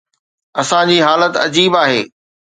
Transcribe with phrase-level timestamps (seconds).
[0.61, 2.01] اسان جي حالت عجيب آهي.